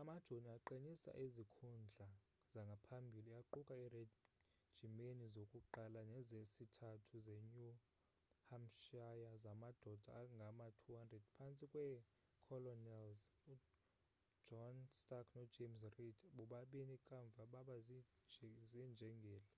[0.00, 2.08] amajoni aqinisa izikhundla
[2.52, 7.72] zangaphambili aquka iirejimeni zokuqala nezesithathu zenew
[8.48, 13.18] hampshire zamadoda angama-200 phantsi kweecolonels
[13.52, 17.76] ujohn stark nojames reed bobabini kamva baba
[18.68, 19.50] ziinjengele